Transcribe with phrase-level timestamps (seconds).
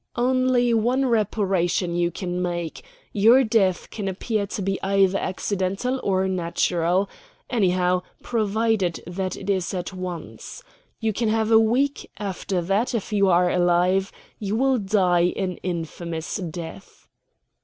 [0.15, 2.83] "Only one reparation you can make.
[3.13, 7.07] Your death can appear to be either accidental or natural
[7.51, 10.63] anyhow, provided that it is at once.
[10.99, 15.57] You can have a week; after that, if you are alive, you will die an
[15.57, 17.07] infamous death."